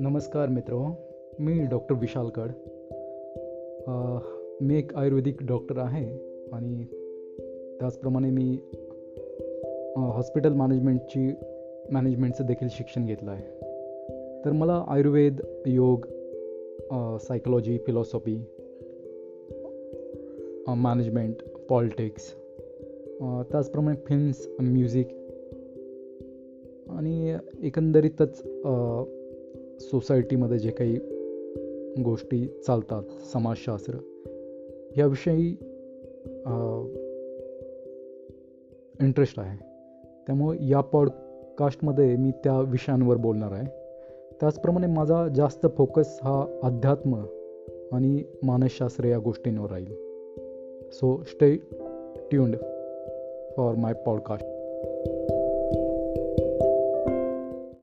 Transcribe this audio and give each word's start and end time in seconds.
नमस्कार 0.00 0.48
मित्र 0.48 0.92
मी 1.38 1.66
डॉक्टर 1.66 1.94
विशाल 1.94 2.28
कड 2.28 2.50
मी 4.60 4.78
एक 4.78 4.94
आयुर्वेदिक 4.94 5.36
डॉक्टर 5.42 5.78
आहे 5.78 6.04
आणि 6.52 6.84
त्याचप्रमाणे 7.80 8.30
मी 8.30 8.58
हॉस्पिटल 9.96 10.52
मॅनेजमेंटची 10.52 11.30
मॅनेजमेंटचं 11.90 12.46
देखील 12.46 12.68
शिक्षण 12.70 13.06
घेतलं 13.06 13.30
आहे. 13.30 13.44
तर 14.44 14.52
मला 14.52 14.84
Ayurveda 14.88 15.40
yoga 15.66 16.06
psychology 17.20 17.78
philosophy 17.78 18.36
management 20.68 21.36
politics 21.70 22.34
त्याचप्रमाणे 23.20 23.96
फिल्म्स 24.06 24.48
म्युझिक 24.60 25.08
आणि 26.88 27.36
एकंदरीतच 27.62 28.42
सोसायटीमध्ये 29.80 30.58
जे 30.58 30.70
काही 30.70 30.96
गोष्टी 32.04 32.46
चालतात 32.66 33.02
समाजशास्त्र 33.32 33.94
याविषयी 34.96 35.56
इंटरेस्ट 39.00 39.38
आहे. 39.38 39.58
त्यामुळे 40.26 40.58
या 40.68 40.80
पॉडकास्टमध्ये 40.80 42.16
मी 42.16 42.30
त्या 42.30 42.60
विषयांवर 42.60 43.16
बोलणार 43.16 43.52
आहे. 43.52 43.66
त्याचप्रमाणे 44.40 44.86
माझा 44.86 45.28
जास्त 45.28 45.66
फोकस 45.76 46.18
हा 46.22 46.60
अध्यात्म 46.62 47.14
आणि 47.92 48.22
मानसशास्त्र 48.42 49.04
या 49.04 49.18
गोष्टींवर 49.18 49.70
राहील. 49.70 49.94
So 50.90 51.22
stay 51.26 51.56
tuned 52.30 52.56
for 53.56 53.74
my 53.74 53.92
podcast 54.06 54.46